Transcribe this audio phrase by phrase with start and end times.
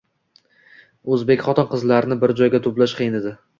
[1.17, 3.39] O’zbek xotin-qizlarini bir joyga to‘plash qiyin edi.